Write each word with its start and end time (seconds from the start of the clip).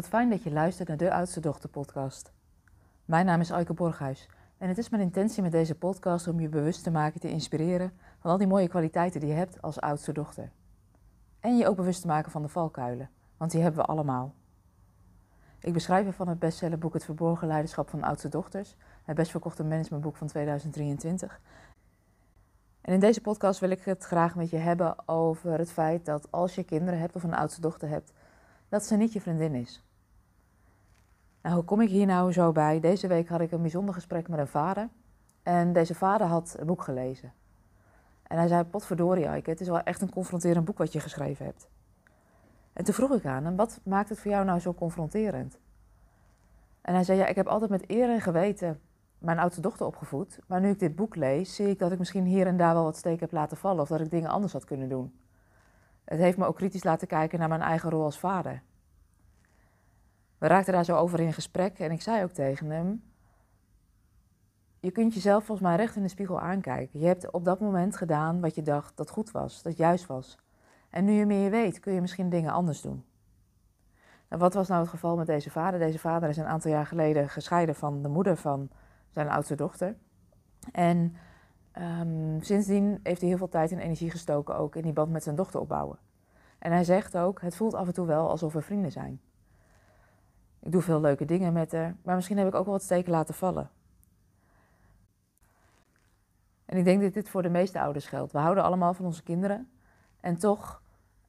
Wat 0.00 0.08
fijn 0.08 0.30
dat 0.30 0.42
je 0.42 0.52
luistert 0.52 0.88
naar 0.88 0.96
de 0.96 1.12
Oudste 1.12 1.40
Dochter 1.40 1.68
podcast. 1.68 2.32
Mijn 3.04 3.26
naam 3.26 3.40
is 3.40 3.52
Aike 3.52 3.72
Borghuis 3.72 4.28
en 4.58 4.68
het 4.68 4.78
is 4.78 4.88
mijn 4.88 5.02
intentie 5.02 5.42
met 5.42 5.52
deze 5.52 5.74
podcast 5.74 6.28
om 6.28 6.40
je 6.40 6.48
bewust 6.48 6.82
te 6.82 6.90
maken, 6.90 7.20
te 7.20 7.30
inspireren 7.30 7.92
van 8.18 8.30
al 8.30 8.38
die 8.38 8.46
mooie 8.46 8.68
kwaliteiten 8.68 9.20
die 9.20 9.28
je 9.28 9.34
hebt 9.34 9.62
als 9.62 9.80
oudste 9.80 10.12
dochter. 10.12 10.50
En 11.40 11.56
je 11.56 11.68
ook 11.68 11.76
bewust 11.76 12.00
te 12.00 12.06
maken 12.06 12.30
van 12.30 12.42
de 12.42 12.48
valkuilen, 12.48 13.10
want 13.36 13.50
die 13.50 13.62
hebben 13.62 13.80
we 13.80 13.86
allemaal. 13.86 14.34
Ik 15.58 15.72
beschrijf 15.72 16.06
je 16.06 16.12
van 16.12 16.28
het 16.28 16.38
bestsellerboek 16.38 16.92
Het 16.92 17.04
Verborgen 17.04 17.48
Leiderschap 17.48 17.90
van 17.90 18.02
Oudste 18.02 18.28
Dochters, 18.28 18.76
het 19.04 19.16
best 19.16 19.30
verkochte 19.30 19.64
managementboek 19.64 20.16
van 20.16 20.26
2023. 20.26 21.40
En 22.80 22.92
in 22.92 23.00
deze 23.00 23.20
podcast 23.20 23.60
wil 23.60 23.70
ik 23.70 23.84
het 23.84 24.04
graag 24.04 24.34
met 24.34 24.50
je 24.50 24.56
hebben 24.56 25.08
over 25.08 25.58
het 25.58 25.72
feit 25.72 26.04
dat 26.04 26.32
als 26.32 26.54
je 26.54 26.64
kinderen 26.64 27.00
hebt 27.00 27.16
of 27.16 27.22
een 27.22 27.34
oudste 27.34 27.60
dochter 27.60 27.88
hebt, 27.88 28.12
dat 28.68 28.84
ze 28.84 28.96
niet 28.96 29.12
je 29.12 29.20
vriendin 29.20 29.54
is. 29.54 29.82
Nou, 31.42 31.54
hoe 31.54 31.64
kom 31.64 31.80
ik 31.80 31.88
hier 31.88 32.06
nou 32.06 32.32
zo 32.32 32.52
bij? 32.52 32.80
Deze 32.80 33.06
week 33.06 33.28
had 33.28 33.40
ik 33.40 33.52
een 33.52 33.60
bijzonder 33.60 33.94
gesprek 33.94 34.28
met 34.28 34.38
een 34.38 34.46
vader. 34.46 34.88
En 35.42 35.72
deze 35.72 35.94
vader 35.94 36.26
had 36.26 36.56
een 36.58 36.66
boek 36.66 36.82
gelezen. 36.82 37.32
En 38.22 38.38
hij 38.38 38.48
zei, 38.48 38.64
potverdorie 38.64 39.28
Aike, 39.28 39.50
het 39.50 39.60
is 39.60 39.68
wel 39.68 39.80
echt 39.80 40.00
een 40.02 40.10
confronterend 40.10 40.64
boek 40.64 40.78
wat 40.78 40.92
je 40.92 41.00
geschreven 41.00 41.44
hebt. 41.44 41.68
En 42.72 42.84
toen 42.84 42.94
vroeg 42.94 43.12
ik 43.12 43.26
aan 43.26 43.44
hem, 43.44 43.56
wat 43.56 43.80
maakt 43.82 44.08
het 44.08 44.18
voor 44.20 44.30
jou 44.30 44.44
nou 44.44 44.58
zo 44.58 44.74
confronterend? 44.74 45.58
En 46.80 46.94
hij 46.94 47.04
zei, 47.04 47.18
ja, 47.18 47.26
ik 47.26 47.36
heb 47.36 47.46
altijd 47.46 47.70
met 47.70 47.90
eer 47.90 48.10
en 48.10 48.20
geweten 48.20 48.80
mijn 49.18 49.38
oudste 49.38 49.60
dochter 49.60 49.86
opgevoed. 49.86 50.38
Maar 50.46 50.60
nu 50.60 50.70
ik 50.70 50.78
dit 50.78 50.96
boek 50.96 51.16
lees, 51.16 51.54
zie 51.54 51.68
ik 51.68 51.78
dat 51.78 51.92
ik 51.92 51.98
misschien 51.98 52.24
hier 52.24 52.46
en 52.46 52.56
daar 52.56 52.74
wel 52.74 52.84
wat 52.84 52.96
steken 52.96 53.20
heb 53.20 53.32
laten 53.32 53.56
vallen. 53.56 53.82
Of 53.82 53.88
dat 53.88 54.00
ik 54.00 54.10
dingen 54.10 54.30
anders 54.30 54.52
had 54.52 54.64
kunnen 54.64 54.88
doen. 54.88 55.14
Het 56.04 56.18
heeft 56.18 56.38
me 56.38 56.46
ook 56.46 56.56
kritisch 56.56 56.84
laten 56.84 57.08
kijken 57.08 57.38
naar 57.38 57.48
mijn 57.48 57.60
eigen 57.60 57.90
rol 57.90 58.04
als 58.04 58.18
vader. 58.18 58.62
We 60.40 60.46
raakten 60.46 60.72
daar 60.72 60.84
zo 60.84 60.96
over 60.96 61.20
in 61.20 61.32
gesprek 61.32 61.78
en 61.78 61.90
ik 61.90 62.02
zei 62.02 62.24
ook 62.24 62.30
tegen 62.30 62.70
hem: 62.70 63.02
Je 64.80 64.90
kunt 64.90 65.14
jezelf 65.14 65.44
volgens 65.44 65.68
mij 65.68 65.76
recht 65.76 65.96
in 65.96 66.02
de 66.02 66.08
spiegel 66.08 66.40
aankijken. 66.40 67.00
Je 67.00 67.06
hebt 67.06 67.30
op 67.30 67.44
dat 67.44 67.60
moment 67.60 67.96
gedaan 67.96 68.40
wat 68.40 68.54
je 68.54 68.62
dacht 68.62 68.96
dat 68.96 69.10
goed 69.10 69.30
was, 69.30 69.62
dat 69.62 69.76
juist 69.76 70.06
was. 70.06 70.38
En 70.90 71.04
nu 71.04 71.12
je 71.12 71.26
meer 71.26 71.50
weet, 71.50 71.80
kun 71.80 71.92
je 71.92 72.00
misschien 72.00 72.28
dingen 72.28 72.52
anders 72.52 72.80
doen. 72.80 73.04
Nou, 74.28 74.42
wat 74.42 74.54
was 74.54 74.68
nou 74.68 74.80
het 74.80 74.90
geval 74.90 75.16
met 75.16 75.26
deze 75.26 75.50
vader? 75.50 75.78
Deze 75.78 75.98
vader 75.98 76.28
is 76.28 76.36
een 76.36 76.46
aantal 76.46 76.70
jaar 76.70 76.86
geleden 76.86 77.28
gescheiden 77.28 77.74
van 77.74 78.02
de 78.02 78.08
moeder 78.08 78.36
van 78.36 78.70
zijn 79.10 79.28
oudste 79.28 79.54
dochter. 79.54 79.96
En 80.72 81.16
um, 82.00 82.42
sindsdien 82.42 83.00
heeft 83.02 83.20
hij 83.20 83.28
heel 83.28 83.38
veel 83.38 83.48
tijd 83.48 83.72
en 83.72 83.78
energie 83.78 84.10
gestoken 84.10 84.56
ook 84.56 84.76
in 84.76 84.82
die 84.82 84.92
band 84.92 85.10
met 85.10 85.22
zijn 85.22 85.36
dochter 85.36 85.60
opbouwen. 85.60 85.98
En 86.58 86.72
hij 86.72 86.84
zegt 86.84 87.16
ook, 87.16 87.40
het 87.40 87.56
voelt 87.56 87.74
af 87.74 87.86
en 87.86 87.92
toe 87.92 88.06
wel 88.06 88.28
alsof 88.28 88.52
we 88.52 88.62
vrienden 88.62 88.92
zijn. 88.92 89.20
Ik 90.60 90.72
doe 90.72 90.82
veel 90.82 91.00
leuke 91.00 91.24
dingen 91.24 91.52
met 91.52 91.72
haar, 91.72 91.96
maar 92.02 92.14
misschien 92.14 92.38
heb 92.38 92.46
ik 92.46 92.54
ook 92.54 92.64
wel 92.64 92.74
wat 92.74 92.82
steken 92.82 93.10
laten 93.10 93.34
vallen. 93.34 93.70
En 96.64 96.76
ik 96.76 96.84
denk 96.84 97.02
dat 97.02 97.14
dit 97.14 97.28
voor 97.28 97.42
de 97.42 97.48
meeste 97.48 97.80
ouders 97.80 98.06
geldt. 98.06 98.32
We 98.32 98.38
houden 98.38 98.64
allemaal 98.64 98.94
van 98.94 99.04
onze 99.04 99.22
kinderen. 99.22 99.70
En 100.20 100.38
toch 100.38 100.82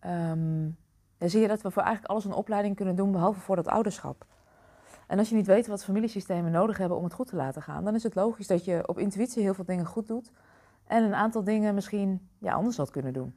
um, 0.06 0.78
zie 1.18 1.42
je 1.42 1.48
dat 1.48 1.62
we 1.62 1.72
voor 1.72 1.84
eigenlijk 1.84 2.12
alles 2.12 2.26
een 2.26 2.34
opleiding 2.34 2.76
kunnen 2.76 2.96
doen, 2.96 3.12
behalve 3.12 3.40
voor 3.40 3.56
dat 3.56 3.68
ouderschap. 3.68 4.26
En 5.08 5.18
als 5.18 5.30
je 5.30 5.36
niet 5.36 5.48
weet 5.48 5.68
wat 5.68 5.84
familiesystemen 5.84 6.52
nodig 6.52 6.78
hebben 6.78 6.98
om 6.98 7.04
het 7.04 7.14
goed 7.14 7.28
te 7.28 7.36
laten 7.36 7.62
gaan, 7.62 7.84
dan 7.84 7.96
is 7.96 8.04
het 8.04 8.16
logisch 8.16 8.48
dat 8.48 8.66
je 8.66 8.88
op 8.88 9.00
intuïtie 9.00 9.44
heel 9.44 9.54
veel 9.54 9.66
dingen 9.66 9.86
goed 9.86 10.08
doet 10.08 10.32
en 10.88 11.04
een 11.04 11.14
aantal 11.14 11.44
dingen 11.44 11.74
misschien 11.74 12.30
ja, 12.38 12.54
anders 12.54 12.78
had 12.78 12.90
kunnen 12.90 13.14
doen. 13.14 13.34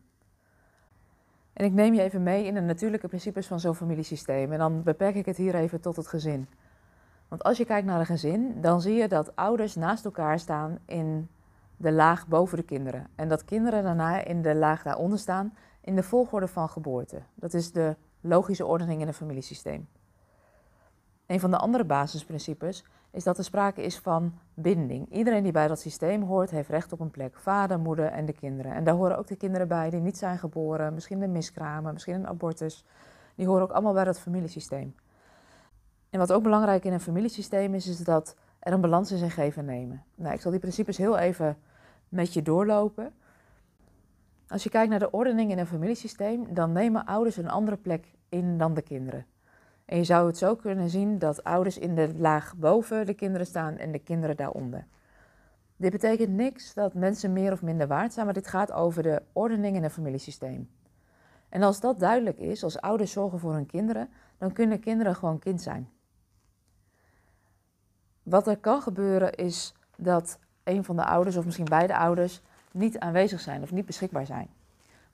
En 1.55 1.65
ik 1.65 1.73
neem 1.73 1.95
je 1.95 2.03
even 2.03 2.23
mee 2.23 2.45
in 2.45 2.55
de 2.55 2.61
natuurlijke 2.61 3.09
principes 3.09 3.47
van 3.47 3.61
zo'n 3.61 3.75
familiesysteem. 3.75 4.53
En 4.53 4.59
dan 4.59 4.83
beperk 4.83 5.15
ik 5.15 5.27
het 5.27 5.37
hier 5.37 5.55
even 5.55 5.81
tot 5.81 5.97
het 5.97 6.07
gezin. 6.07 6.49
Want 7.29 7.43
als 7.43 7.57
je 7.57 7.65
kijkt 7.65 7.87
naar 7.87 8.01
een 8.01 8.07
gezin, 8.07 8.61
dan 8.61 8.81
zie 8.81 8.95
je 8.95 9.09
dat 9.09 9.37
ouders 9.37 9.75
naast 9.75 10.05
elkaar 10.05 10.39
staan 10.39 10.79
in 10.87 11.29
de 11.77 11.93
laag 11.93 12.27
boven 12.29 12.57
de 12.57 12.63
kinderen. 12.63 13.07
En 13.15 13.29
dat 13.29 13.45
kinderen 13.45 13.83
daarna 13.83 14.25
in 14.25 14.43
de 14.43 14.55
laag 14.55 14.83
daaronder 14.83 15.19
staan 15.19 15.55
in 15.81 15.95
de 15.95 16.03
volgorde 16.03 16.49
van 16.49 16.69
geboorte. 16.69 17.23
Dat 17.35 17.55
is 17.55 17.73
de 17.73 17.97
logische 18.21 18.67
ordening 18.67 19.01
in 19.01 19.07
een 19.07 19.15
familiesysteem. 19.15 19.89
Een 21.27 21.41
van 21.41 21.51
de 21.51 21.59
andere 21.59 21.85
basisprincipes 21.85 22.85
is 23.15 23.25
dat 23.25 23.39
er 23.39 23.45
sprake 23.45 23.83
is 23.83 23.99
van 23.99 24.39
binding. 24.55 25.13
Iedereen 25.13 25.43
die 25.43 25.53
bij 25.53 25.69
dat 25.69 25.81
systeem 25.81 26.23
hoort, 26.23 26.51
heeft 26.51 26.69
recht 26.69 26.93
op 26.93 27.01
een 27.01 27.11
plek. 27.11 27.37
Vader, 27.37 27.79
moeder 27.79 28.07
en 28.07 28.27
de 28.27 28.33
kinderen. 28.33 28.73
En 28.73 28.85
daar 28.85 28.95
horen 28.95 29.19
ook 29.19 29.27
de 29.27 29.37
kinderen 29.37 29.69
bij 29.69 29.91
die 29.91 30.01
niet 30.01 30.19
zijn 30.19 30.39
geboren, 30.39 30.95
misschien 30.95 31.23
een 31.23 31.33
miskramen, 31.33 31.93
misschien 31.93 32.15
een 32.15 32.27
abortus. 32.27 32.85
Die 33.35 33.47
horen 33.47 33.63
ook 33.63 33.71
allemaal 33.71 33.93
bij 33.93 34.05
dat 34.05 34.21
familiesysteem. 34.21 34.95
En 36.11 36.19
wat 36.19 36.33
ook 36.33 36.43
belangrijk 36.43 36.85
in 36.85 36.93
een 36.93 37.01
familiesysteem 37.01 37.75
is, 37.75 37.87
is 37.87 37.99
dat 37.99 38.37
er 38.59 38.73
een 38.73 38.81
balans 38.81 39.13
is 39.13 39.21
in 39.21 39.31
geven 39.31 39.69
en 39.69 39.75
nemen. 39.75 40.05
Nou, 40.15 40.35
ik 40.35 40.41
zal 40.41 40.51
die 40.51 40.61
principes 40.61 40.97
heel 40.97 41.19
even 41.19 41.57
met 42.09 42.33
je 42.33 42.43
doorlopen. 42.43 43.13
Als 44.49 44.63
je 44.63 44.71
kijkt 44.71 44.91
naar 44.91 44.99
de 44.99 45.11
ordening 45.11 45.51
in 45.51 45.59
een 45.59 45.67
familiesysteem, 45.67 46.55
dan 46.55 46.73
nemen 46.73 47.05
ouders 47.05 47.37
een 47.37 47.51
andere 47.51 47.77
plek 47.77 48.15
in 48.29 48.59
dan 48.59 48.75
de 48.75 48.83
kinderen. 48.83 49.27
En 49.85 49.97
je 49.97 50.05
zou 50.05 50.27
het 50.27 50.39
zo 50.39 50.57
kunnen 50.57 50.91
zien 50.91 51.19
dat 51.19 51.45
ouders 51.45 51.79
in 51.79 51.95
de 51.95 52.15
laag 52.17 52.57
boven 52.57 53.07
de 53.07 53.15
kinderen 53.15 53.47
staan 53.47 53.77
en 53.77 53.93
de 53.93 53.99
kinderen 53.99 54.37
daaronder. 54.37 54.87
Dit 55.77 55.91
betekent 55.91 56.31
niks 56.31 56.75
dat 56.75 56.95
mensen 56.95 57.33
meer 57.33 57.53
of 57.53 57.63
minder 57.63 57.87
waard 57.87 58.13
zijn, 58.13 58.25
maar 58.25 58.35
dit 58.35 58.47
gaat 58.47 58.73
over 58.73 59.03
de 59.03 59.23
ordening 59.33 59.77
in 59.77 59.85
een 59.85 59.91
familiesysteem. 59.91 60.71
En 61.49 61.63
als 61.63 61.81
dat 61.81 61.99
duidelijk 62.01 62.39
is, 62.39 62.65
als 62.65 62.81
ouders 62.81 63.13
zorgen 63.13 63.39
voor 63.39 63.53
hun 63.53 63.67
kinderen, 63.67 64.09
dan 64.39 64.53
kunnen 64.53 64.81
kinderen 64.81 65.15
gewoon 65.15 65.39
kind 65.39 65.63
zijn. 65.63 65.89
Wat 68.23 68.47
er 68.47 68.57
kan 68.57 68.83
gebeuren 68.83 69.35
is 69.35 69.75
dat 69.97 70.39
een 70.63 70.85
van 70.85 70.97
de 70.97 71.05
ouders 71.05 71.37
of 71.37 71.45
misschien 71.45 71.65
beide 71.65 71.97
ouders 71.97 72.43
niet 72.73 72.99
aanwezig 72.99 73.41
zijn 73.41 73.63
of 73.63 73.73
niet 73.73 73.87
beschikbaar 73.87 74.27
zijn. 74.27 74.49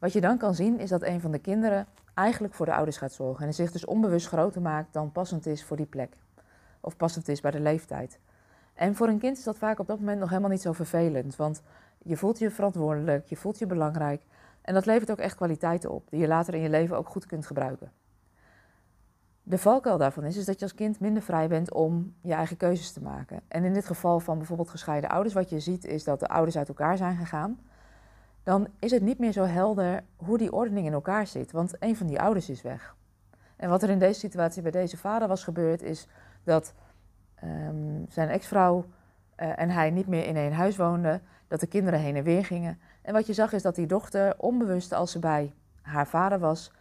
Wat 0.00 0.12
je 0.12 0.20
dan 0.20 0.38
kan 0.38 0.54
zien 0.54 0.78
is 0.78 0.88
dat 0.88 1.02
een 1.02 1.20
van 1.20 1.30
de 1.30 1.38
kinderen 1.38 1.86
eigenlijk 2.14 2.54
voor 2.54 2.66
de 2.66 2.74
ouders 2.74 2.96
gaat 2.96 3.12
zorgen 3.12 3.46
en 3.46 3.54
zich 3.54 3.72
dus 3.72 3.84
onbewust 3.84 4.26
groter 4.26 4.62
maakt 4.62 4.92
dan 4.92 5.12
passend 5.12 5.46
is 5.46 5.64
voor 5.64 5.76
die 5.76 5.86
plek. 5.86 6.16
Of 6.80 6.96
passend 6.96 7.28
is 7.28 7.40
bij 7.40 7.50
de 7.50 7.60
leeftijd. 7.60 8.18
En 8.74 8.94
voor 8.94 9.08
een 9.08 9.18
kind 9.18 9.38
is 9.38 9.44
dat 9.44 9.58
vaak 9.58 9.78
op 9.78 9.86
dat 9.86 9.98
moment 9.98 10.20
nog 10.20 10.28
helemaal 10.28 10.50
niet 10.50 10.60
zo 10.60 10.72
vervelend, 10.72 11.36
want 11.36 11.62
je 12.02 12.16
voelt 12.16 12.38
je 12.38 12.50
verantwoordelijk, 12.50 13.26
je 13.26 13.36
voelt 13.36 13.58
je 13.58 13.66
belangrijk 13.66 14.22
en 14.62 14.74
dat 14.74 14.86
levert 14.86 15.10
ook 15.10 15.18
echt 15.18 15.34
kwaliteiten 15.34 15.90
op 15.90 16.10
die 16.10 16.20
je 16.20 16.28
later 16.28 16.54
in 16.54 16.60
je 16.60 16.70
leven 16.70 16.96
ook 16.96 17.08
goed 17.08 17.26
kunt 17.26 17.46
gebruiken. 17.46 17.92
De 19.42 19.58
valkuil 19.58 19.98
daarvan 19.98 20.24
is, 20.24 20.36
is 20.36 20.44
dat 20.44 20.58
je 20.58 20.64
als 20.64 20.74
kind 20.74 21.00
minder 21.00 21.22
vrij 21.22 21.48
bent 21.48 21.72
om 21.72 22.14
je 22.20 22.32
eigen 22.32 22.56
keuzes 22.56 22.92
te 22.92 23.02
maken. 23.02 23.40
En 23.48 23.64
in 23.64 23.72
dit 23.72 23.86
geval 23.86 24.20
van 24.20 24.38
bijvoorbeeld 24.38 24.70
gescheiden 24.70 25.10
ouders, 25.10 25.34
wat 25.34 25.50
je 25.50 25.60
ziet 25.60 25.84
is 25.84 26.04
dat 26.04 26.20
de 26.20 26.28
ouders 26.28 26.56
uit 26.56 26.68
elkaar 26.68 26.96
zijn 26.96 27.16
gegaan 27.16 27.58
dan 28.42 28.68
is 28.78 28.90
het 28.90 29.02
niet 29.02 29.18
meer 29.18 29.32
zo 29.32 29.44
helder 29.44 30.04
hoe 30.16 30.38
die 30.38 30.52
ordening 30.52 30.86
in 30.86 30.92
elkaar 30.92 31.26
zit, 31.26 31.52
want 31.52 31.74
een 31.78 31.96
van 31.96 32.06
die 32.06 32.20
ouders 32.20 32.50
is 32.50 32.62
weg. 32.62 32.96
En 33.56 33.68
wat 33.68 33.82
er 33.82 33.90
in 33.90 33.98
deze 33.98 34.20
situatie 34.20 34.62
bij 34.62 34.70
deze 34.70 34.96
vader 34.96 35.28
was 35.28 35.44
gebeurd, 35.44 35.82
is 35.82 36.08
dat 36.44 36.74
um, 37.44 38.06
zijn 38.08 38.28
ex-vrouw 38.28 38.84
uh, 39.36 39.58
en 39.58 39.70
hij 39.70 39.90
niet 39.90 40.06
meer 40.06 40.26
in 40.26 40.36
één 40.36 40.52
huis 40.52 40.76
woonden, 40.76 41.22
dat 41.48 41.60
de 41.60 41.66
kinderen 41.66 42.00
heen 42.00 42.16
en 42.16 42.24
weer 42.24 42.44
gingen. 42.44 42.78
En 43.02 43.12
wat 43.12 43.26
je 43.26 43.32
zag 43.32 43.52
is 43.52 43.62
dat 43.62 43.74
die 43.74 43.86
dochter, 43.86 44.34
onbewust 44.38 44.92
als 44.92 45.12
ze 45.12 45.18
bij 45.18 45.52
haar 45.82 46.06
vader 46.06 46.38
was, 46.38 46.72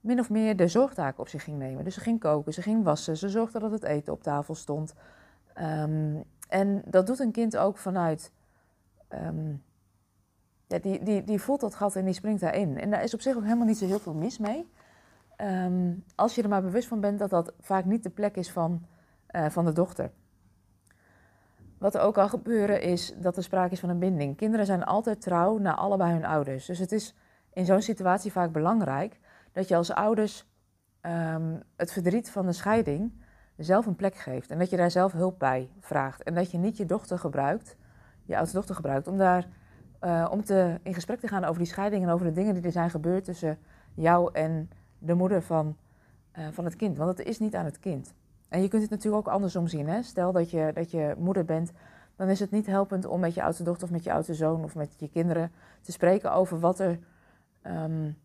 min 0.00 0.18
of 0.18 0.30
meer 0.30 0.56
de 0.56 0.68
zorgtaken 0.68 1.20
op 1.20 1.28
zich 1.28 1.44
ging 1.44 1.58
nemen. 1.58 1.84
Dus 1.84 1.94
ze 1.94 2.00
ging 2.00 2.20
koken, 2.20 2.52
ze 2.52 2.62
ging 2.62 2.84
wassen, 2.84 3.16
ze 3.16 3.28
zorgde 3.28 3.58
dat 3.58 3.70
het 3.70 3.82
eten 3.82 4.12
op 4.12 4.22
tafel 4.22 4.54
stond. 4.54 4.94
Um, 5.60 6.24
en 6.48 6.82
dat 6.84 7.06
doet 7.06 7.18
een 7.18 7.32
kind 7.32 7.56
ook 7.56 7.76
vanuit 7.78 8.32
um, 9.08 9.62
die, 10.68 11.02
die, 11.02 11.24
die 11.24 11.40
voelt 11.40 11.60
dat 11.60 11.74
gat 11.74 11.96
en 11.96 12.04
die 12.04 12.14
springt 12.14 12.40
daarin. 12.40 12.78
En 12.78 12.90
daar 12.90 13.02
is 13.02 13.14
op 13.14 13.20
zich 13.20 13.36
ook 13.36 13.42
helemaal 13.42 13.66
niet 13.66 13.78
zo 13.78 13.86
heel 13.86 13.98
veel 13.98 14.14
mis 14.14 14.38
mee. 14.38 14.68
Um, 15.40 16.04
als 16.14 16.34
je 16.34 16.42
er 16.42 16.48
maar 16.48 16.62
bewust 16.62 16.88
van 16.88 17.00
bent 17.00 17.18
dat 17.18 17.30
dat 17.30 17.52
vaak 17.60 17.84
niet 17.84 18.02
de 18.02 18.10
plek 18.10 18.36
is 18.36 18.50
van, 18.50 18.86
uh, 19.30 19.46
van 19.48 19.64
de 19.64 19.72
dochter. 19.72 20.10
Wat 21.78 21.94
er 21.94 22.00
ook 22.00 22.14
kan 22.14 22.28
gebeuren 22.28 22.82
is 22.82 23.14
dat 23.16 23.36
er 23.36 23.42
sprake 23.42 23.72
is 23.72 23.80
van 23.80 23.88
een 23.88 23.98
binding. 23.98 24.36
Kinderen 24.36 24.66
zijn 24.66 24.84
altijd 24.84 25.20
trouw 25.20 25.58
naar 25.58 25.74
allebei 25.74 26.12
hun 26.12 26.24
ouders. 26.24 26.66
Dus 26.66 26.78
het 26.78 26.92
is 26.92 27.14
in 27.52 27.64
zo'n 27.64 27.82
situatie 27.82 28.32
vaak 28.32 28.52
belangrijk 28.52 29.20
dat 29.52 29.68
je 29.68 29.76
als 29.76 29.92
ouders 29.92 30.46
um, 31.02 31.62
het 31.76 31.92
verdriet 31.92 32.30
van 32.30 32.46
de 32.46 32.52
scheiding 32.52 33.12
zelf 33.56 33.86
een 33.86 33.96
plek 33.96 34.14
geeft. 34.14 34.50
En 34.50 34.58
dat 34.58 34.70
je 34.70 34.76
daar 34.76 34.90
zelf 34.90 35.12
hulp 35.12 35.38
bij 35.38 35.70
vraagt. 35.80 36.22
En 36.22 36.34
dat 36.34 36.50
je 36.50 36.58
niet 36.58 36.76
je 36.76 36.86
dochter 36.86 37.18
gebruikt, 37.18 37.76
je 38.24 38.36
oudste 38.36 38.56
dochter 38.56 38.74
gebruikt, 38.74 39.08
om 39.08 39.18
daar 39.18 39.46
uh, 40.04 40.28
om 40.30 40.44
te, 40.44 40.78
in 40.82 40.94
gesprek 40.94 41.20
te 41.20 41.28
gaan 41.28 41.44
over 41.44 41.58
die 41.58 41.66
scheiding 41.66 42.02
en 42.02 42.10
over 42.10 42.26
de 42.26 42.32
dingen 42.32 42.54
die 42.54 42.62
er 42.62 42.72
zijn 42.72 42.90
gebeurd 42.90 43.24
tussen 43.24 43.58
jou 43.94 44.30
en 44.32 44.70
de 44.98 45.14
moeder 45.14 45.42
van, 45.42 45.76
uh, 46.38 46.46
van 46.50 46.64
het 46.64 46.76
kind. 46.76 46.96
Want 46.96 47.18
het 47.18 47.26
is 47.26 47.38
niet 47.38 47.54
aan 47.54 47.64
het 47.64 47.78
kind. 47.78 48.14
En 48.48 48.62
je 48.62 48.68
kunt 48.68 48.82
het 48.82 48.90
natuurlijk 48.90 49.26
ook 49.26 49.34
andersom 49.34 49.66
zien. 49.66 49.88
Hè? 49.88 50.02
Stel 50.02 50.32
dat 50.32 50.50
je, 50.50 50.70
dat 50.74 50.90
je 50.90 51.14
moeder 51.18 51.44
bent, 51.44 51.72
dan 52.16 52.28
is 52.28 52.40
het 52.40 52.50
niet 52.50 52.66
helpend 52.66 53.04
om 53.04 53.20
met 53.20 53.34
je 53.34 53.42
oudste 53.42 53.62
dochter 53.62 53.84
of 53.84 53.90
met 53.90 54.04
je 54.04 54.12
oudste 54.12 54.34
zoon 54.34 54.64
of 54.64 54.74
met 54.74 54.94
je 54.96 55.08
kinderen 55.08 55.52
te 55.80 55.92
spreken 55.92 56.32
over 56.32 56.60
wat 56.60 56.78
er 56.78 56.98
um, 57.66 58.16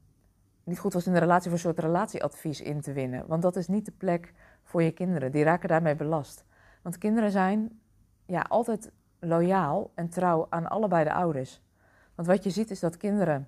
niet 0.63 0.79
goed 0.79 0.93
was 0.93 1.07
in 1.07 1.13
de 1.13 1.19
relatie 1.19 1.43
voor 1.49 1.53
een 1.53 1.59
soort 1.59 1.79
relatieadvies 1.79 2.61
in 2.61 2.81
te 2.81 2.93
winnen. 2.93 3.23
Want 3.27 3.41
dat 3.41 3.55
is 3.55 3.67
niet 3.67 3.85
de 3.85 3.91
plek 3.91 4.33
voor 4.63 4.83
je 4.83 4.91
kinderen. 4.91 5.31
Die 5.31 5.43
raken 5.43 5.69
daarmee 5.69 5.95
belast. 5.95 6.45
Want 6.81 6.97
kinderen 6.97 7.31
zijn 7.31 7.79
ja, 8.25 8.41
altijd 8.41 8.91
loyaal 9.19 9.91
en 9.95 10.09
trouw 10.09 10.47
aan 10.49 10.67
allebei 10.67 11.03
de 11.03 11.13
ouders. 11.13 11.61
Want 12.15 12.27
wat 12.27 12.43
je 12.43 12.49
ziet 12.49 12.71
is 12.71 12.79
dat 12.79 12.97
kinderen 12.97 13.47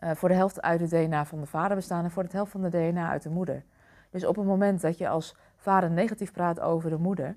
uh, 0.00 0.10
voor 0.14 0.28
de 0.28 0.34
helft 0.34 0.62
uit 0.62 0.80
het 0.80 0.90
DNA 0.90 1.24
van 1.24 1.40
de 1.40 1.46
vader 1.46 1.76
bestaan 1.76 2.04
en 2.04 2.10
voor 2.10 2.22
de 2.22 2.28
helft 2.32 2.50
van 2.50 2.62
de 2.62 2.68
DNA 2.68 3.08
uit 3.08 3.22
de 3.22 3.30
moeder. 3.30 3.64
Dus 4.10 4.24
op 4.24 4.36
het 4.36 4.46
moment 4.46 4.80
dat 4.80 4.98
je 4.98 5.08
als 5.08 5.36
vader 5.56 5.90
negatief 5.90 6.32
praat 6.32 6.60
over 6.60 6.90
de 6.90 6.96
moeder, 6.96 7.36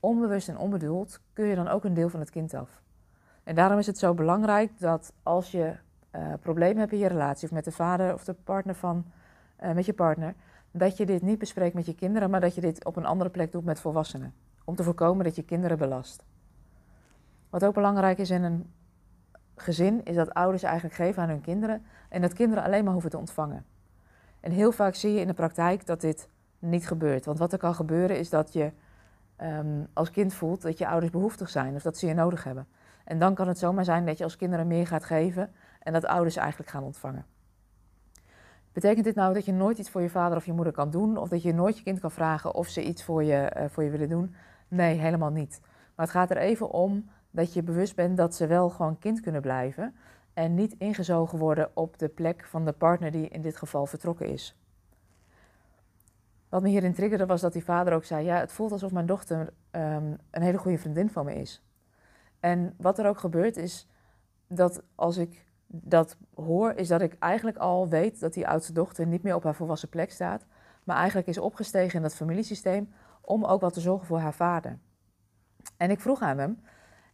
onbewust 0.00 0.48
en 0.48 0.58
onbedoeld, 0.58 1.20
kun 1.32 1.46
je 1.46 1.54
dan 1.54 1.68
ook 1.68 1.84
een 1.84 1.94
deel 1.94 2.08
van 2.08 2.20
het 2.20 2.30
kind 2.30 2.54
af. 2.54 2.82
En 3.44 3.54
daarom 3.54 3.78
is 3.78 3.86
het 3.86 3.98
zo 3.98 4.14
belangrijk 4.14 4.78
dat 4.78 5.12
als 5.22 5.50
je 5.50 5.74
uh, 6.12 6.32
problemen 6.40 6.78
hebt 6.78 6.92
in 6.92 6.98
je 6.98 7.06
relatie 7.06 7.48
of 7.48 7.54
met 7.54 7.64
de 7.64 7.72
vader 7.72 8.14
of 8.14 8.24
de 8.24 8.34
partner 8.34 8.74
van, 8.74 9.04
uh, 9.62 9.72
met 9.72 9.86
je 9.86 9.92
partner, 9.92 10.34
dat 10.70 10.96
je 10.96 11.06
dit 11.06 11.22
niet 11.22 11.38
bespreekt 11.38 11.74
met 11.74 11.86
je 11.86 11.94
kinderen, 11.94 12.30
maar 12.30 12.40
dat 12.40 12.54
je 12.54 12.60
dit 12.60 12.84
op 12.84 12.96
een 12.96 13.04
andere 13.04 13.30
plek 13.30 13.52
doet 13.52 13.64
met 13.64 13.80
volwassenen. 13.80 14.34
Om 14.64 14.76
te 14.76 14.82
voorkomen 14.82 15.24
dat 15.24 15.36
je 15.36 15.42
kinderen 15.42 15.78
belast. 15.78 16.24
Wat 17.50 17.64
ook 17.64 17.74
belangrijk 17.74 18.18
is 18.18 18.30
in 18.30 18.42
een 18.42 18.72
gezin, 19.62 20.04
is 20.04 20.14
dat 20.14 20.34
ouders 20.34 20.62
eigenlijk 20.62 20.94
geven 20.94 21.22
aan 21.22 21.28
hun 21.28 21.40
kinderen 21.40 21.84
en 22.08 22.20
dat 22.20 22.32
kinderen 22.32 22.64
alleen 22.64 22.84
maar 22.84 22.92
hoeven 22.92 23.10
te 23.10 23.18
ontvangen. 23.18 23.64
En 24.40 24.52
heel 24.52 24.72
vaak 24.72 24.94
zie 24.94 25.12
je 25.12 25.20
in 25.20 25.26
de 25.26 25.34
praktijk 25.34 25.86
dat 25.86 26.00
dit 26.00 26.28
niet 26.58 26.86
gebeurt. 26.86 27.24
Want 27.24 27.38
wat 27.38 27.52
er 27.52 27.58
kan 27.58 27.74
gebeuren 27.74 28.18
is 28.18 28.30
dat 28.30 28.52
je 28.52 28.72
um, 29.42 29.86
als 29.92 30.10
kind 30.10 30.34
voelt 30.34 30.62
dat 30.62 30.78
je 30.78 30.88
ouders 30.88 31.12
behoeftig 31.12 31.48
zijn 31.48 31.74
of 31.74 31.82
dat 31.82 31.96
ze 31.98 32.06
je 32.06 32.14
nodig 32.14 32.44
hebben. 32.44 32.66
En 33.04 33.18
dan 33.18 33.34
kan 33.34 33.48
het 33.48 33.58
zomaar 33.58 33.84
zijn 33.84 34.06
dat 34.06 34.18
je 34.18 34.24
als 34.24 34.36
kinderen 34.36 34.66
meer 34.66 34.86
gaat 34.86 35.04
geven 35.04 35.52
en 35.80 35.92
dat 35.92 36.06
ouders 36.06 36.36
eigenlijk 36.36 36.70
gaan 36.70 36.84
ontvangen. 36.84 37.24
Betekent 38.72 39.04
dit 39.04 39.14
nou 39.14 39.34
dat 39.34 39.44
je 39.44 39.52
nooit 39.52 39.78
iets 39.78 39.90
voor 39.90 40.02
je 40.02 40.10
vader 40.10 40.36
of 40.36 40.46
je 40.46 40.52
moeder 40.52 40.72
kan 40.72 40.90
doen? 40.90 41.16
Of 41.16 41.28
dat 41.28 41.42
je 41.42 41.54
nooit 41.54 41.76
je 41.76 41.82
kind 41.82 42.00
kan 42.00 42.10
vragen 42.10 42.54
of 42.54 42.68
ze 42.68 42.84
iets 42.84 43.04
voor 43.04 43.24
je, 43.24 43.52
uh, 43.56 43.64
voor 43.68 43.82
je 43.82 43.90
willen 43.90 44.08
doen? 44.08 44.34
Nee, 44.68 44.98
helemaal 44.98 45.30
niet. 45.30 45.60
Maar 45.94 46.06
het 46.06 46.14
gaat 46.14 46.30
er 46.30 46.36
even 46.36 46.70
om 46.70 47.10
dat 47.32 47.52
je 47.52 47.62
bewust 47.62 47.96
bent 47.96 48.16
dat 48.16 48.34
ze 48.34 48.46
wel 48.46 48.70
gewoon 48.70 48.98
kind 48.98 49.20
kunnen 49.20 49.40
blijven. 49.40 49.94
En 50.34 50.54
niet 50.54 50.74
ingezogen 50.78 51.38
worden 51.38 51.70
op 51.74 51.98
de 51.98 52.08
plek 52.08 52.44
van 52.44 52.64
de 52.64 52.72
partner 52.72 53.10
die 53.10 53.28
in 53.28 53.40
dit 53.40 53.56
geval 53.56 53.86
vertrokken 53.86 54.26
is. 54.26 54.56
Wat 56.48 56.62
me 56.62 56.68
hierin 56.68 56.94
triggerde 56.94 57.26
was 57.26 57.40
dat 57.40 57.52
die 57.52 57.64
vader 57.64 57.92
ook 57.92 58.04
zei: 58.04 58.24
Ja, 58.24 58.38
het 58.38 58.52
voelt 58.52 58.72
alsof 58.72 58.92
mijn 58.92 59.06
dochter 59.06 59.52
um, 59.70 60.16
een 60.30 60.42
hele 60.42 60.58
goede 60.58 60.78
vriendin 60.78 61.10
van 61.10 61.24
me 61.24 61.34
is. 61.34 61.62
En 62.40 62.74
wat 62.78 62.98
er 62.98 63.06
ook 63.06 63.18
gebeurt 63.18 63.56
is 63.56 63.88
dat 64.46 64.82
als 64.94 65.16
ik 65.16 65.44
dat 65.66 66.16
hoor, 66.34 66.72
is 66.72 66.88
dat 66.88 67.00
ik 67.00 67.16
eigenlijk 67.18 67.56
al 67.56 67.88
weet 67.88 68.20
dat 68.20 68.32
die 68.32 68.48
oudste 68.48 68.72
dochter 68.72 69.06
niet 69.06 69.22
meer 69.22 69.34
op 69.34 69.44
haar 69.44 69.54
volwassen 69.54 69.88
plek 69.88 70.10
staat, 70.10 70.46
maar 70.84 70.96
eigenlijk 70.96 71.28
is 71.28 71.38
opgestegen 71.38 71.96
in 71.96 72.02
dat 72.02 72.14
familiesysteem 72.14 72.92
om 73.20 73.44
ook 73.44 73.60
wat 73.60 73.72
te 73.72 73.80
zorgen 73.80 74.06
voor 74.06 74.18
haar 74.18 74.34
vader. 74.34 74.78
En 75.76 75.90
ik 75.90 76.00
vroeg 76.00 76.20
aan 76.20 76.38
hem, 76.38 76.60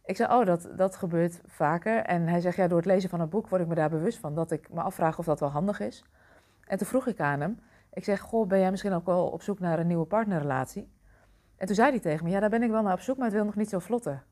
ik 0.09 0.15
zei, 0.15 0.39
oh, 0.39 0.45
dat, 0.45 0.69
dat 0.75 0.95
gebeurt 0.95 1.41
vaker. 1.45 1.97
En 2.03 2.27
hij 2.27 2.39
zegt, 2.39 2.55
ja, 2.55 2.67
door 2.67 2.77
het 2.77 2.85
lezen 2.85 3.09
van 3.09 3.19
het 3.19 3.29
boek 3.29 3.49
word 3.49 3.61
ik 3.61 3.67
me 3.67 3.75
daar 3.75 3.89
bewust 3.89 4.17
van, 4.17 4.35
dat 4.35 4.51
ik 4.51 4.73
me 4.73 4.81
afvraag 4.81 5.19
of 5.19 5.25
dat 5.25 5.39
wel 5.39 5.49
handig 5.49 5.79
is. 5.79 6.03
En 6.63 6.77
toen 6.77 6.87
vroeg 6.87 7.07
ik 7.07 7.19
aan 7.19 7.39
hem, 7.39 7.59
ik 7.93 8.03
zeg, 8.03 8.19
goh, 8.19 8.47
ben 8.47 8.59
jij 8.59 8.71
misschien 8.71 8.93
ook 8.93 9.05
wel 9.05 9.27
op 9.27 9.41
zoek 9.41 9.59
naar 9.59 9.79
een 9.79 9.87
nieuwe 9.87 10.05
partnerrelatie? 10.05 10.89
En 11.57 11.67
toen 11.67 11.75
zei 11.75 11.89
hij 11.89 11.99
tegen 11.99 12.25
me, 12.25 12.31
ja, 12.31 12.39
daar 12.39 12.49
ben 12.49 12.63
ik 12.63 12.69
wel 12.69 12.81
naar 12.81 12.93
op 12.93 12.99
zoek, 12.99 13.17
maar 13.17 13.25
het 13.25 13.35
wil 13.35 13.45
nog 13.45 13.55
niet 13.55 13.69
zo 13.69 13.79
vlotten. 13.79 14.23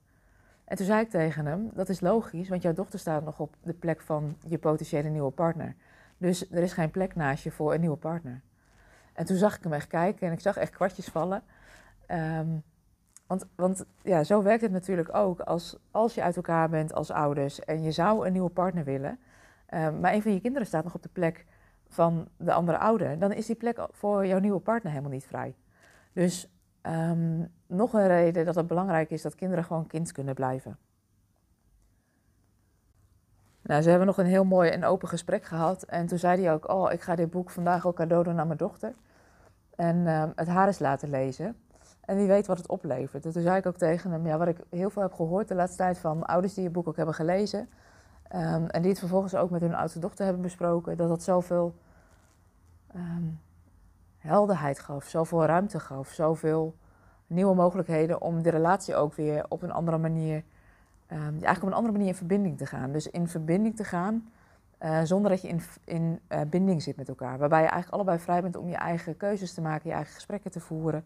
En 0.65 0.77
toen 0.77 0.85
zei 0.85 1.01
ik 1.01 1.09
tegen 1.09 1.45
hem, 1.45 1.69
dat 1.74 1.89
is 1.89 2.01
logisch, 2.01 2.50
want 2.50 2.62
jouw 2.62 2.74
dochter 2.74 3.00
staat 3.00 3.24
nog 3.24 3.39
op 3.39 3.56
de 3.63 3.74
plek 3.74 4.01
van 4.01 4.38
je 4.47 4.57
potentiële 4.57 5.09
nieuwe 5.09 5.31
partner. 5.31 5.75
Dus 6.18 6.51
er 6.51 6.63
is 6.63 6.74
geen 6.74 6.91
plek 6.91 7.15
naast 7.15 7.44
je 7.44 7.51
voor 7.51 7.74
een 7.74 7.79
nieuwe 7.79 7.97
partner. 7.97 8.41
En 9.13 9.25
toen 9.25 9.38
zag 9.38 9.56
ik 9.57 9.63
hem 9.63 9.74
echt 9.74 9.88
kijken 9.88 10.27
en 10.27 10.33
ik 10.33 10.39
zag 10.39 10.57
echt 10.57 10.71
kwartjes 10.71 11.07
vallen. 11.07 11.44
Um, 12.07 12.63
want, 13.27 13.45
want 13.56 13.85
ja, 14.01 14.24
zo 14.24 14.44
werkt 14.44 14.62
het 14.62 14.71
natuurlijk 14.71 15.15
ook 15.15 15.39
als, 15.39 15.77
als 15.91 16.15
je 16.15 16.24
uit 16.24 16.35
elkaar 16.35 16.69
bent 16.69 16.94
als 16.94 17.12
ouders 17.12 17.59
en 17.59 17.83
je 17.83 17.91
zou 17.91 18.25
een 18.25 18.33
nieuwe 18.33 18.50
partner 18.50 18.83
willen, 18.83 19.19
um, 19.74 20.00
maar 20.00 20.13
een 20.13 20.21
van 20.21 20.33
je 20.33 20.41
kinderen 20.41 20.68
staat 20.68 20.83
nog 20.83 20.95
op 20.95 21.03
de 21.03 21.09
plek 21.09 21.45
van 21.88 22.27
de 22.38 22.53
andere 22.53 22.77
ouder, 22.77 23.19
dan 23.19 23.31
is 23.31 23.45
die 23.45 23.56
plek 23.56 23.88
voor 23.91 24.25
jouw 24.25 24.39
nieuwe 24.39 24.59
partner 24.59 24.91
helemaal 24.91 25.13
niet 25.13 25.25
vrij. 25.25 25.56
Dus 26.13 26.50
um, 26.81 27.51
nog 27.68 27.94
een 27.94 28.07
reden 28.07 28.45
dat 28.45 28.56
het 28.56 28.68
belangrijk 28.68 29.09
is 29.09 29.21
dat 29.21 29.35
kinderen 29.35 29.63
gewoon 29.63 29.88
kind 29.88 30.12
kunnen 30.12 30.35
blijven. 30.35 30.77
Nou, 33.62 33.81
ze 33.81 33.89
hebben 33.89 34.07
nog 34.07 34.18
een 34.18 34.25
heel 34.25 34.44
mooi 34.44 34.69
en 34.69 34.83
open 34.83 35.07
gesprek 35.07 35.44
gehad. 35.44 35.83
En 35.83 36.07
toen 36.07 36.18
zei 36.18 36.41
hij 36.41 36.53
ook, 36.53 36.69
oh, 36.69 36.91
ik 36.91 37.01
ga 37.01 37.15
dit 37.15 37.29
boek 37.29 37.50
vandaag 37.50 37.88
ook 37.88 37.95
cadeau 37.95 38.24
doen 38.24 38.39
aan 38.39 38.47
mijn 38.47 38.57
dochter. 38.57 38.94
En 39.75 39.95
uh, 39.95 40.24
het 40.35 40.47
haar 40.47 40.68
eens 40.68 40.79
laten 40.79 41.09
lezen. 41.09 41.56
En 42.07 42.15
wie 42.15 42.27
weet 42.27 42.48
wat 42.48 42.57
het 42.57 42.68
oplevert. 42.68 43.25
En 43.25 43.31
toen 43.31 43.42
zei 43.42 43.57
ik 43.57 43.65
ook 43.65 43.77
tegen 43.77 44.12
hem, 44.12 44.27
ja, 44.27 44.38
wat 44.38 44.48
ik 44.48 44.57
heel 44.69 44.89
veel 44.89 45.01
heb 45.01 45.13
gehoord 45.13 45.48
de 45.48 45.56
laatste 45.56 45.77
tijd 45.77 45.98
van 45.98 46.25
ouders 46.25 46.54
die 46.54 46.63
je 46.63 46.69
boek 46.69 46.88
ook 46.88 46.95
hebben 46.95 47.15
gelezen. 47.15 47.59
Um, 48.36 48.68
en 48.68 48.81
die 48.81 48.89
het 48.89 49.00
vervolgens 49.00 49.36
ook 49.36 49.50
met 49.50 49.62
hun 49.62 49.75
oudste 49.75 50.00
dochter 50.00 50.25
hebben 50.25 50.44
besproken. 50.44 50.98
Dat 50.98 51.09
dat 51.09 51.24
zoveel 51.24 51.75
um, 52.95 53.39
helderheid 54.18 54.80
gaf, 54.80 55.06
zoveel 55.06 55.45
ruimte 55.45 55.80
gaf, 55.80 56.09
zoveel 56.09 56.75
nieuwe 57.27 57.56
mogelijkheden 57.56 58.21
om 58.21 58.42
de 58.42 58.50
relatie 58.50 58.95
ook 58.95 59.13
weer 59.13 59.45
op 59.50 59.62
een 59.62 59.71
andere 59.71 59.98
manier, 59.98 60.44
um, 61.12 61.18
eigenlijk 61.18 61.62
op 61.62 61.68
een 61.68 61.74
andere 61.74 61.94
manier 61.94 62.07
in 62.07 62.15
verbinding 62.15 62.57
te 62.57 62.65
gaan. 62.65 62.92
Dus 62.92 63.10
in 63.10 63.27
verbinding 63.27 63.75
te 63.75 63.83
gaan 63.83 64.30
uh, 64.83 65.00
zonder 65.03 65.31
dat 65.31 65.42
je 65.42 65.48
in, 65.48 65.62
in 65.83 66.19
uh, 66.30 66.42
binding 66.50 66.83
zit 66.83 66.95
met 66.95 67.10
elkaar. 67.10 67.38
Waarbij 67.38 67.62
je 67.62 67.68
eigenlijk 67.68 67.94
allebei 67.94 68.19
vrij 68.19 68.42
bent 68.42 68.56
om 68.56 68.69
je 68.69 68.75
eigen 68.75 69.18
keuzes 69.18 69.53
te 69.53 69.62
maken, 69.62 69.89
je 69.89 69.95
eigen 69.95 70.13
gesprekken 70.13 70.51
te 70.51 70.60
voeren, 70.60 71.06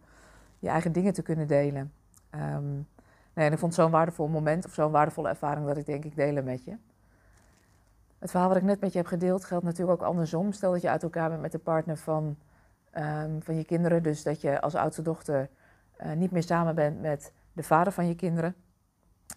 je 0.62 0.70
eigen 0.70 0.92
dingen 0.92 1.14
te 1.14 1.22
kunnen 1.22 1.48
delen. 1.48 1.94
Um, 2.36 2.88
nee, 3.34 3.46
en 3.46 3.52
ik 3.52 3.60
vond 3.60 3.74
zo'n 3.74 3.92
waardevol 3.92 4.28
moment 4.28 4.66
of 4.66 4.74
zo'n 4.74 4.92
waardevolle 4.92 5.30
ervaring 5.30 5.68
dat 5.68 5.78
ik 5.78 5.86
denk 5.86 6.06
ik 6.06 6.16
delen 6.16 6.44
met 6.44 6.64
je. 6.64 6.78
Het 8.20 8.30
verhaal 8.30 8.48
wat 8.48 8.58
ik 8.58 8.64
net 8.64 8.80
met 8.80 8.92
je 8.92 8.98
heb 8.98 9.08
gedeeld 9.08 9.46
geldt 9.46 9.66
natuurlijk 9.66 10.02
ook 10.02 10.08
andersom. 10.08 10.52
Stel 10.52 10.72
dat 10.72 10.82
je 10.82 10.90
uit 10.90 11.04
elkaar 11.04 11.30
bent 11.30 11.42
met 11.42 11.52
de 11.52 11.60
partner 11.60 11.98
van, 11.98 12.38
um, 12.98 13.44
van 13.44 13.56
je 13.56 13.66
kinderen. 13.66 14.04
Dus 14.04 14.24
dat 14.24 14.42
je 14.42 14.62
als 14.62 14.76
oudste 14.76 15.02
dochter 15.02 15.50
uh, 16.04 16.14
niet 16.14 16.32
meer 16.32 16.44
samen 16.44 16.76
bent 16.76 17.02
met 17.02 17.34
de 17.54 17.64
vader 17.64 17.94
van 17.94 18.08
je 18.08 18.16
kinderen. 18.16 18.56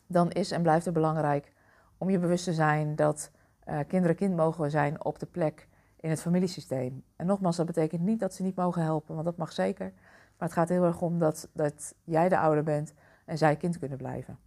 Dan 0.07 0.31
is 0.31 0.51
en 0.51 0.63
blijft 0.63 0.85
het 0.85 0.95
belangrijk 0.95 1.53
om 1.99 2.11
je 2.11 2.19
bewust 2.19 2.45
te 2.45 2.53
zijn 2.53 2.97
dat 2.97 3.31
uh, 3.69 3.79
kinderen 3.89 4.17
kind 4.17 4.37
mogen 4.37 4.71
zijn 4.71 5.05
op 5.05 5.19
de 5.19 5.27
plek 5.27 5.69
in 5.97 6.11
het 6.11 6.21
familiesysteem. 6.21 7.05
En 7.17 7.27
nogmaals, 7.27 7.57
dat 7.57 7.67
betekent 7.67 8.01
niet 8.01 8.21
dat 8.21 8.35
ze 8.35 8.43
niet 8.43 8.57
mogen 8.57 8.83
helpen, 8.83 9.15
want 9.15 9.27
dat 9.27 9.37
mag 9.37 9.53
zeker. 9.53 9.93
Maar 10.39 10.49
het 10.49 10.57
gaat 10.57 10.69
heel 10.69 10.85
erg 10.85 11.01
om 11.01 11.19
dat, 11.19 11.49
dat 11.53 11.95
jij 12.05 12.29
de 12.29 12.39
ouder 12.39 12.65
bent 12.65 12.95
en 13.25 13.39
zij 13.39 13.57
kind 13.57 13.79
kunnen 13.79 13.99
blijven. 13.99 14.39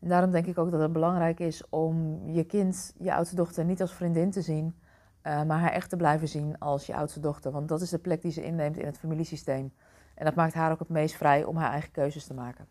En 0.00 0.08
daarom 0.08 0.30
denk 0.30 0.46
ik 0.46 0.58
ook 0.58 0.70
dat 0.70 0.80
het 0.80 0.92
belangrijk 0.92 1.40
is 1.40 1.68
om 1.68 2.26
je 2.28 2.44
kind, 2.44 2.94
je 2.98 3.14
oudste 3.14 3.36
dochter, 3.36 3.64
niet 3.64 3.80
als 3.80 3.94
vriendin 3.94 4.30
te 4.30 4.42
zien, 4.42 4.76
uh, 5.22 5.42
maar 5.42 5.58
haar 5.58 5.72
echt 5.72 5.90
te 5.90 5.96
blijven 5.96 6.28
zien 6.28 6.58
als 6.58 6.86
je 6.86 6.94
oudste 6.94 7.20
dochter. 7.20 7.50
Want 7.50 7.68
dat 7.68 7.80
is 7.80 7.90
de 7.90 7.98
plek 7.98 8.22
die 8.22 8.32
ze 8.32 8.44
inneemt 8.44 8.76
in 8.76 8.86
het 8.86 8.98
familiesysteem. 8.98 9.72
En 10.14 10.24
dat 10.24 10.34
maakt 10.34 10.54
haar 10.54 10.72
ook 10.72 10.78
het 10.78 10.88
meest 10.88 11.14
vrij 11.14 11.44
om 11.44 11.56
haar 11.56 11.70
eigen 11.70 11.90
keuzes 11.90 12.26
te 12.26 12.34
maken. 12.34 12.66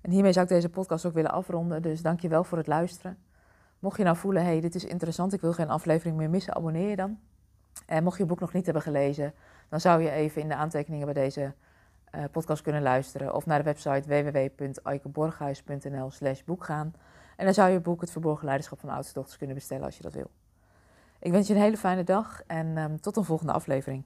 En 0.00 0.10
hiermee 0.10 0.32
zou 0.32 0.44
ik 0.44 0.50
deze 0.52 0.68
podcast 0.68 1.06
ook 1.06 1.12
willen 1.12 1.30
afronden. 1.30 1.82
Dus 1.82 2.02
dank 2.02 2.20
je 2.20 2.28
wel 2.28 2.44
voor 2.44 2.58
het 2.58 2.66
luisteren. 2.66 3.18
Mocht 3.78 3.96
je 3.96 4.04
nou 4.04 4.16
voelen, 4.16 4.44
hey, 4.44 4.60
dit 4.60 4.74
is 4.74 4.84
interessant, 4.84 5.32
ik 5.32 5.40
wil 5.40 5.52
geen 5.52 5.68
aflevering 5.68 6.16
meer 6.16 6.30
missen, 6.30 6.54
abonneer 6.54 6.88
je 6.88 6.96
dan. 6.96 7.18
En 7.86 8.02
mocht 8.02 8.16
je 8.16 8.22
het 8.22 8.30
boek 8.30 8.40
nog 8.40 8.52
niet 8.52 8.64
hebben 8.64 8.82
gelezen, 8.82 9.34
dan 9.68 9.80
zou 9.80 10.02
je 10.02 10.10
even 10.10 10.42
in 10.42 10.48
de 10.48 10.54
aantekeningen 10.54 11.04
bij 11.04 11.14
deze 11.14 11.54
uh, 12.14 12.24
podcast 12.32 12.62
kunnen 12.62 12.82
luisteren. 12.82 13.34
Of 13.34 13.46
naar 13.46 13.58
de 13.58 13.64
website 13.64 14.08
www.aikeborghuis.nl 14.08 16.10
slash 16.10 16.42
boek 16.44 16.64
gaan. 16.64 16.92
En 17.36 17.44
dan 17.44 17.54
zou 17.54 17.68
je 17.68 17.74
het 17.74 17.82
boek 17.82 18.00
Het 18.00 18.10
Verborgen 18.10 18.44
Leiderschap 18.44 18.80
van 18.80 18.88
Oudste 18.88 19.14
Dochters 19.14 19.36
kunnen 19.36 19.56
bestellen 19.56 19.84
als 19.84 19.96
je 19.96 20.02
dat 20.02 20.14
wil. 20.14 20.30
Ik 21.20 21.32
wens 21.32 21.48
je 21.48 21.54
een 21.54 21.60
hele 21.60 21.76
fijne 21.76 22.04
dag 22.04 22.42
en 22.46 22.76
um, 22.76 23.00
tot 23.00 23.16
een 23.16 23.24
volgende 23.24 23.52
aflevering. 23.52 24.04